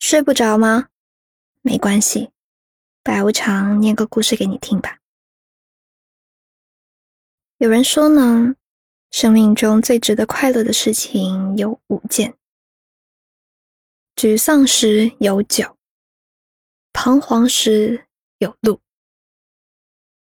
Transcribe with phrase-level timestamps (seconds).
[0.00, 0.88] 睡不着吗？
[1.60, 2.30] 没关系，
[3.02, 4.98] 白无常念个故事给你听吧。
[7.58, 8.56] 有人说呢，
[9.10, 12.34] 生命中最值得快乐的事情有五件：
[14.16, 15.76] 沮丧时有酒，
[16.94, 18.06] 彷徨时
[18.38, 18.80] 有路，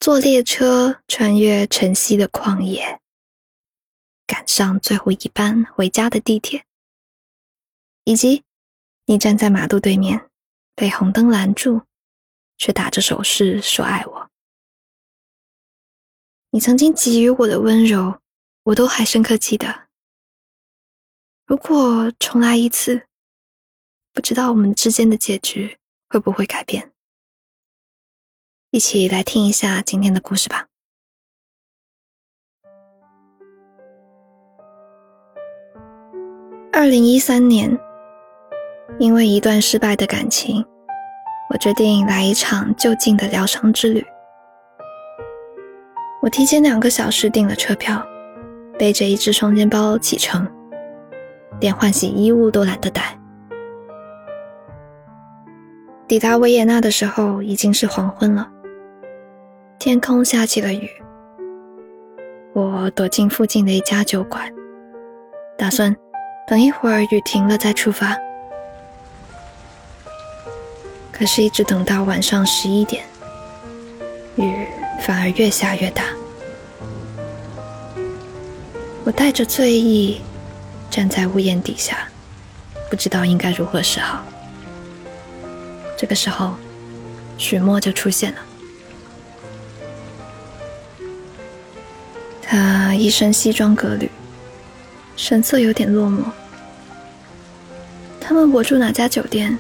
[0.01, 2.99] 坐列车穿越晨曦的旷野，
[4.27, 6.65] 赶上最后一班回家的地铁，
[8.05, 8.43] 以及。
[9.11, 10.31] 你站在马路对面，
[10.77, 11.83] 被红灯拦住，
[12.57, 14.31] 却打着手势说爱我。
[16.51, 18.21] 你曾经给予我的温柔，
[18.63, 19.89] 我都还深刻记得。
[21.45, 23.09] 如果重来一次，
[24.13, 25.77] 不知道我们之间的结局
[26.09, 26.93] 会不会改变？
[28.71, 30.69] 一起来听一下今天的故事吧。
[36.73, 37.90] 二零一三年。
[38.99, 40.65] 因为一段失败的感情，
[41.51, 44.05] 我决定来一场就近的疗伤之旅。
[46.23, 48.07] 我提前两个小时订了车票，
[48.79, 50.47] 背着一只双肩包启程，
[51.61, 53.17] 连换洗衣物都懒得带。
[56.07, 58.47] 抵达维也纳的时候已经是黄昏了，
[59.79, 60.91] 天空下起了雨。
[62.53, 64.53] 我躲进附近的一家酒馆，
[65.57, 65.97] 打算
[66.47, 68.15] 等一会儿雨停了再出发。
[71.21, 73.05] 可是，一直等到晚上十一点，
[74.37, 74.67] 雨
[75.03, 76.05] 反而越下越大。
[79.05, 80.23] 我带着醉意
[80.91, 82.09] 站在屋檐底下，
[82.89, 84.25] 不知道应该如何是好。
[85.95, 86.55] 这个时候，
[87.37, 88.39] 许墨就出现了。
[92.41, 94.11] 他一身西装革履，
[95.17, 96.23] 神色有点落寞。
[98.19, 99.59] 他问我住哪家酒店。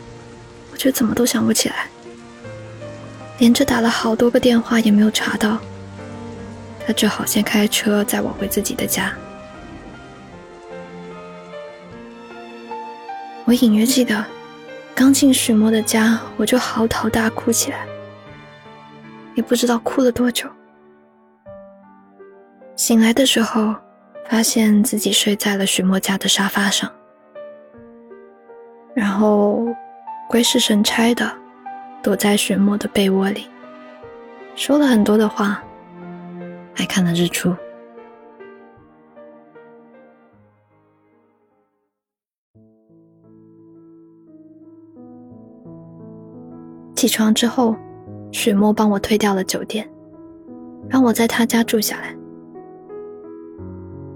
[0.80, 1.86] 却怎么都想不起来，
[3.36, 5.58] 连着打了好多个电话也没有查到，
[6.86, 9.12] 他只好先开车载我回自己的家。
[13.44, 14.24] 我隐约记得，
[14.94, 17.86] 刚进许墨的家，我就嚎啕大哭起来，
[19.34, 20.48] 也不知道哭了多久。
[22.74, 23.74] 醒来的时候，
[24.30, 26.90] 发现自己睡在了许墨家的沙发上，
[28.94, 29.66] 然后。
[30.30, 31.28] 鬼使神差的
[32.04, 33.48] 躲在雪墨的被窝里，
[34.54, 35.60] 说了很多的话，
[36.72, 37.52] 还看了日出。
[46.94, 47.74] 起床之后，
[48.30, 49.84] 雪墨帮我退掉了酒店，
[50.88, 52.16] 让我在他家住下来。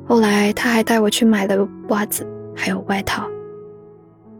[0.07, 2.25] 后来他还带我去买了袜子，
[2.55, 3.29] 还有外套。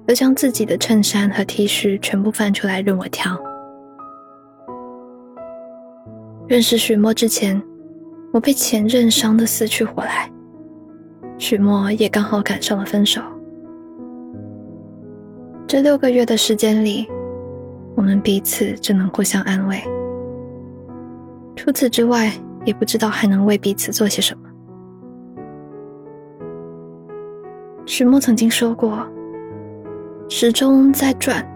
[0.07, 3.39] 而将自己的衬衫和 T 恤全部翻出来任我挑。
[6.47, 7.61] 认识许墨之前，
[8.31, 10.31] 我被前任伤得死去活来，
[11.39, 13.23] 许墨也刚好赶上了分手。
[15.67, 17.09] 这六个月的时间里，
[17.97, 19.83] 我们彼此只能互相安慰，
[21.57, 22.31] 除此之外，
[22.67, 24.43] 也不知道还能为彼此做些什么。
[27.87, 29.09] 许墨曾经说过。
[30.29, 31.47] 时钟在转，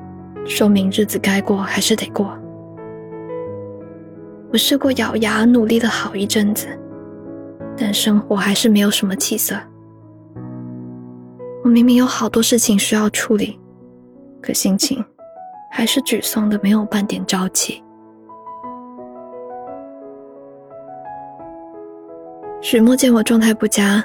[0.46, 2.38] 说明日子该过还是得过。
[4.52, 6.68] 我试过咬牙努力了好一阵子，
[7.76, 9.56] 但生活还是没有什么起色。
[11.64, 13.58] 我明明有好多事情需要处理，
[14.40, 15.04] 可心情
[15.70, 17.82] 还是沮丧的没有半点朝气。
[22.60, 24.04] 许墨见我状态不佳，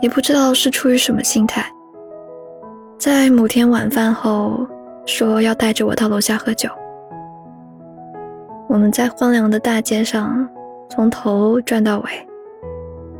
[0.00, 1.70] 也不知道是出于什么心态。
[3.06, 4.66] 在某天晚饭后，
[5.06, 6.68] 说要带着我到楼下喝酒。
[8.68, 10.44] 我们在荒凉的大街上，
[10.90, 12.10] 从头转到尾，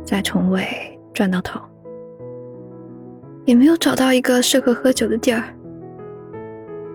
[0.03, 0.67] 再从尾
[1.13, 1.57] 转到头，
[3.45, 5.41] 也没有找到一个适合喝酒的地儿。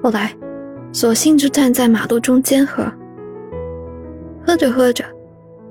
[0.02, 0.30] 后来，
[0.92, 2.84] 索性就站在马路中间喝。
[4.46, 5.02] 喝着喝着，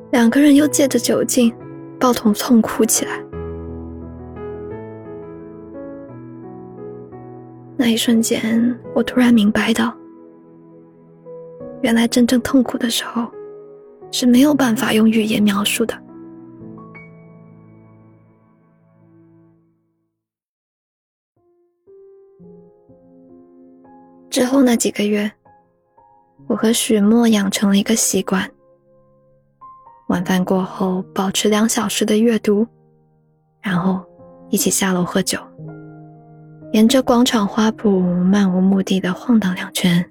[0.10, 1.54] 两个人又借着酒劲，
[2.00, 3.12] 抱头痛哭起来。
[7.82, 9.92] 那一瞬间，我突然明白到，
[11.82, 13.28] 原来真正痛苦的时候，
[14.12, 16.00] 是没有办法用语言描述的。
[24.30, 25.32] 之后那几个月，
[26.46, 28.48] 我和许墨养成了一个习惯：
[30.10, 32.64] 晚饭过后保持两小时的阅读，
[33.60, 34.06] 然后
[34.52, 35.40] 一起下楼喝酒。
[36.72, 40.06] 沿着广场花圃漫无目的的晃荡两圈，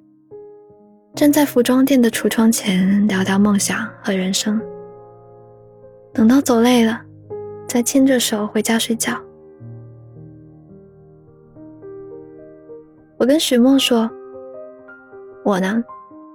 [1.14, 4.60] 站在服装店的橱窗前聊聊梦想和人生。
[6.12, 7.00] 等到走累了，
[7.66, 9.14] 再牵着手回家睡觉。
[13.16, 14.10] 我跟许墨说
[15.42, 15.82] ：“我呢，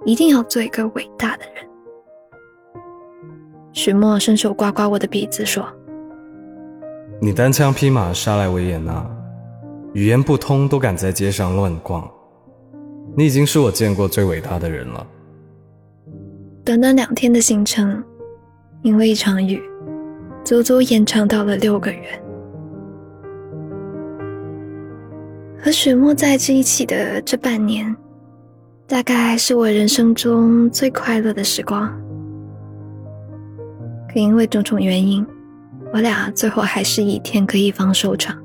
[0.04, 1.64] 一定要做一个伟大的人。”
[3.72, 5.64] 许墨伸手刮刮我的鼻子，说
[7.22, 9.08] ：“你单枪匹马杀来维也纳。”
[9.92, 12.06] 语言不通都敢在街上乱逛，
[13.16, 15.06] 你已经是我见过最伟大的人了。
[16.64, 18.02] 短短两天的行程，
[18.82, 19.62] 因为一场雨，
[20.44, 22.22] 足足延长到了六个月。
[25.58, 27.96] 和水墨在一起的这半年，
[28.86, 31.90] 大概是我人生中最快乐的时光。
[34.12, 35.26] 可因为种种原因，
[35.92, 38.36] 我俩最后还是以天各一方收场。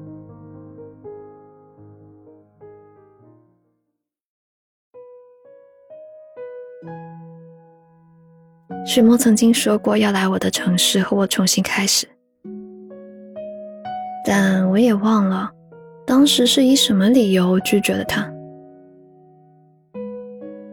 [8.94, 12.06] 许墨曾经说过要来我的城市和我重新开始，
[14.26, 15.50] 但我也忘了
[16.06, 18.30] 当时是以什么理由拒绝了他。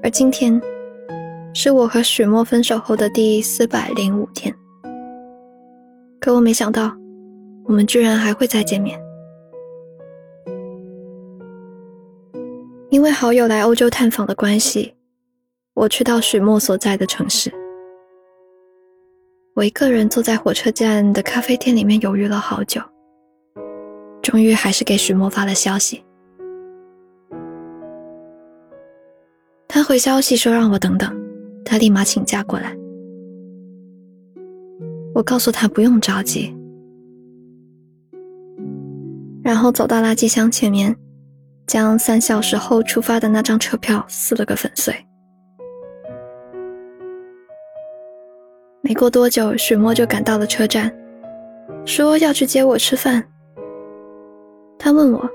[0.02, 0.60] 而今天，
[1.54, 4.52] 是我和许墨分手后的第四百零五天，
[6.18, 6.92] 可我没想到，
[7.66, 9.00] 我们居然还会再见面。
[12.90, 14.96] 因为好友来欧洲探访的关系，
[15.74, 17.52] 我去到许墨所在的城市。
[19.54, 22.80] 我一个人坐在火车站的咖啡店里面犹豫了好久，
[24.22, 26.04] 终于还是给许墨发了消息。
[29.66, 31.12] 他回消息说让我等等，
[31.64, 32.72] 他立马请假过来。
[35.12, 36.54] 我告诉他不用着急，
[39.42, 40.94] 然后走到垃圾箱前面，
[41.66, 44.94] 将三小时后出发的那张车票撕了个粉碎。
[48.88, 50.90] 没过多久，许墨就赶到了车站，
[51.84, 53.22] 说要去接我吃饭。
[54.78, 55.28] 他问我，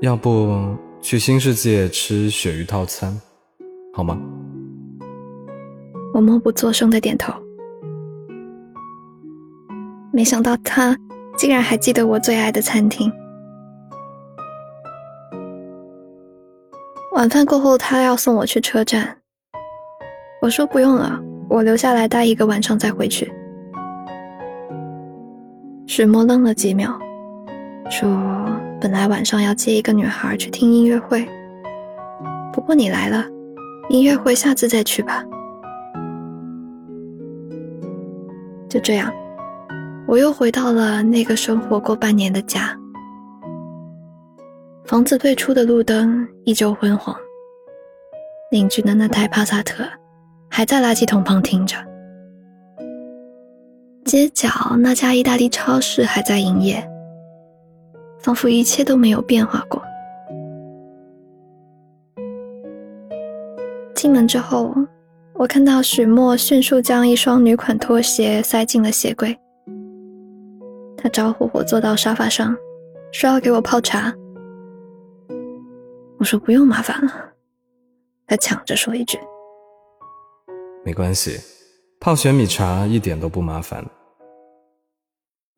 [0.00, 3.16] 要不去新世界吃鳕鱼套餐，
[3.94, 4.20] 好吗？
[6.12, 7.32] 我默不作声的点头。
[10.12, 10.98] 没想到他
[11.36, 13.08] 竟然还记得我最爱的餐厅。
[17.12, 19.18] 晚饭过后，他要送我去车站，
[20.42, 21.22] 我说不用了。
[21.48, 23.32] 我留下来待一个晚上再回去。
[25.86, 26.98] 许墨愣了几秒，
[27.88, 28.08] 说
[28.80, 31.26] ：“本来晚上要接一个女孩去听音乐会，
[32.52, 33.24] 不过你来了，
[33.88, 35.24] 音乐会下次再去吧。”
[38.68, 39.10] 就这样，
[40.06, 42.76] 我又回到了那个生活过半年的家。
[44.84, 47.16] 房子退出的路灯依旧昏黄，
[48.50, 49.84] 邻居的那台帕萨特。
[50.56, 51.76] 还在垃圾桶旁停着。
[54.06, 54.48] 街角
[54.78, 56.82] 那家意大利超市还在营业，
[58.20, 59.82] 仿佛一切都没有变化过。
[63.94, 64.74] 进门之后，
[65.34, 69.38] 我看到许墨迅速将一双女款拖鞋塞进了鞋柜。
[70.96, 72.56] 他招呼我坐到沙发上，
[73.12, 74.10] 说要给我泡茶。
[76.16, 77.12] 我说不用麻烦了。
[78.26, 79.18] 他抢着说一句。
[80.86, 81.40] 没关系，
[81.98, 83.84] 泡玄米茶一点都不麻烦。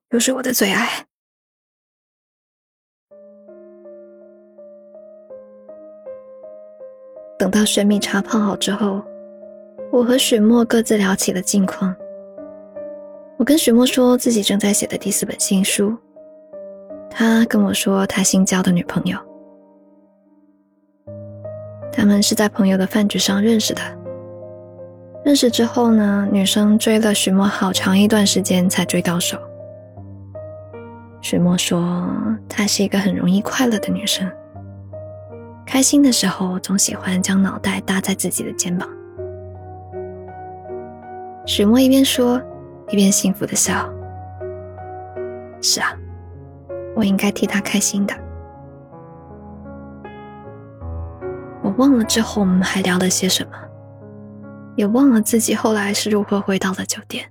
[0.09, 0.89] 又是我的最爱。
[7.39, 9.03] 等到玄米茶泡好之后，
[9.93, 11.95] 我和许墨各自聊起了近况。
[13.37, 15.95] 我跟许墨说自己正在写的第四本新书，
[17.11, 19.19] 他跟我说他新交的女朋友，
[21.93, 23.99] 他们是在朋友的饭局上认识的。
[25.25, 29.39] 认识之后呢，女生追了许墨好长一段时间才追到手。
[31.21, 32.09] 许墨说，
[32.49, 34.31] 她是一个很容易快乐的女生，
[35.67, 38.89] 开心的时候总喜欢将脑袋搭在自己的肩膀。
[41.45, 42.41] 许墨一边说，
[42.89, 43.87] 一边幸福的笑。
[45.61, 45.93] 是啊，
[46.95, 48.15] 我应该替她开心的。
[51.63, 53.51] 我忘了之后我们还聊了些什么。
[54.79, 57.29] 也忘了自己后来是如何回到了酒店。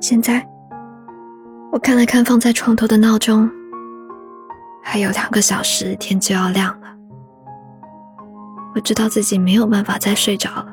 [0.00, 0.48] 现在，
[1.72, 3.50] 我看了看放在床头的闹钟，
[4.84, 6.86] 还有两个小时天就要亮了。
[8.76, 10.68] 我知道自己没有办法再睡着了，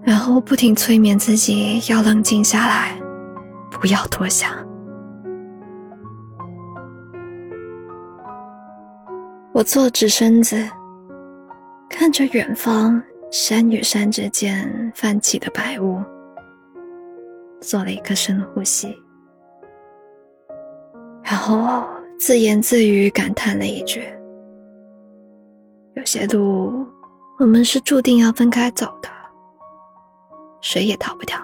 [0.00, 2.98] 然后不停催眠自己要冷静下来，
[3.70, 4.50] 不要多想。
[9.52, 10.56] 我坐直身子，
[11.88, 16.00] 看着远方山与山之间泛起的白雾，
[17.60, 18.96] 做了一个深呼吸，
[21.22, 21.84] 然后
[22.18, 24.02] 自言自语感叹了一句
[25.96, 26.86] ：“有些路，
[27.38, 29.08] 我们是注定要分开走的，
[30.60, 31.36] 谁也逃不掉。”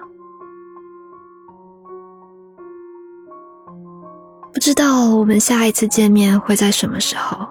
[4.53, 7.45] 不知道我们下一次见面会在什么时候。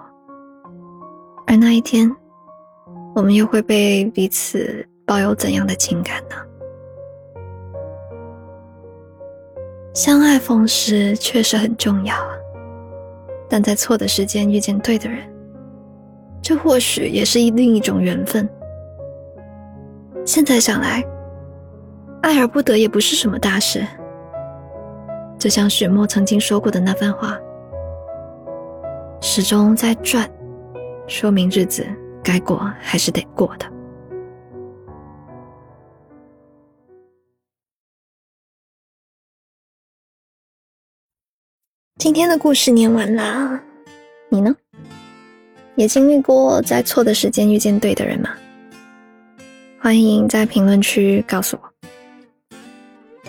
[1.47, 2.13] 而那一天，
[3.15, 6.35] 我们又会被彼此抱有怎样的情感呢？
[9.93, 12.35] 相爱逢时确实很重要啊，
[13.47, 15.19] 但在错的时间遇见对的人，
[16.41, 18.47] 这或许也是另一种缘分。
[20.25, 21.01] 现在想来，
[22.21, 23.81] 爱而不得也不是什么大事。
[25.39, 27.39] 就像许墨曾经说过的那番话
[29.21, 30.29] ：“始终在转。”
[31.07, 31.85] 说明日子
[32.25, 33.71] 该过还是得过的。
[41.99, 43.61] 今天的故事念完啦，
[44.29, 44.55] 你呢？
[45.75, 48.31] 也经历过在错的时间遇见对的人吗？
[49.79, 52.57] 欢迎在评论区告诉我。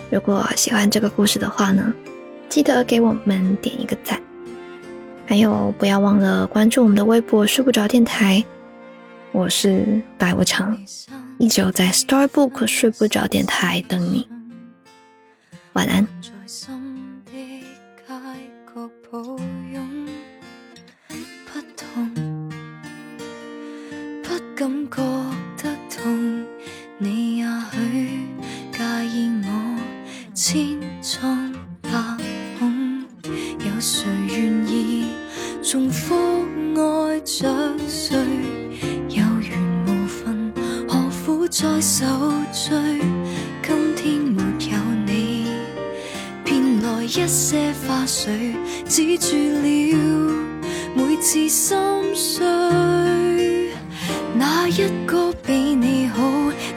[0.09, 1.93] 如果喜欢这个故事的话呢，
[2.49, 4.19] 记得给我们点一个赞。
[5.27, 8.43] 还有，不要忘了关注我们的微博“睡不着电台”。
[9.31, 10.77] 我是白无常，
[11.37, 14.27] 依旧在 Storybook 睡不着电台等你。
[15.73, 16.07] 晚安。
[52.17, 53.69] 心碎。
[54.33, 56.23] 哪一个比你好，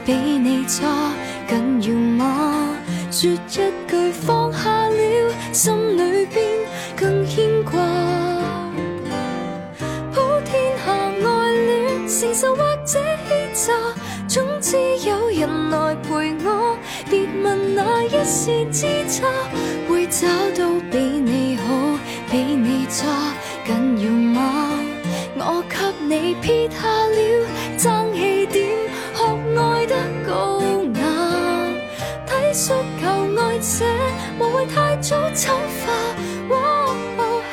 [0.05, 1.11] 比你差，
[1.47, 2.77] 紧要吗？
[3.09, 6.45] 说一句放下了，心里边
[6.95, 7.73] 更牵挂。
[10.13, 13.73] 普天下爱恋承受或者欺诈，
[14.27, 16.77] 总之有人来陪我。
[17.09, 19.27] 别问哪一线之差，
[19.89, 20.69] 会找到
[26.41, 27.47] 撇下了
[27.77, 28.69] 争气点，
[29.13, 29.19] 学
[29.57, 29.95] 爱得
[30.25, 30.61] 高
[30.95, 31.01] 雅，
[32.25, 33.01] 体恤求
[33.37, 33.85] 爱者，
[34.39, 35.91] 无谓太早丑化。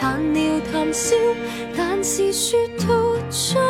[0.01, 1.17] 闲聊谈笑，
[1.77, 3.68] 但是说吐出。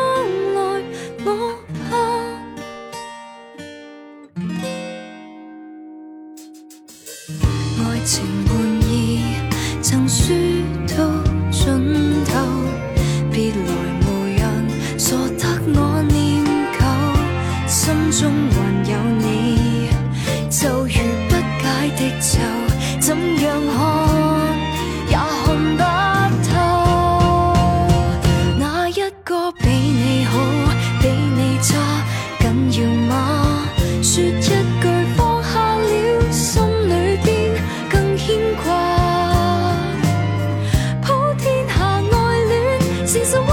[43.11, 43.48] 但是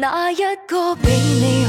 [0.00, 0.36] 哪一
[0.68, 1.67] 个比你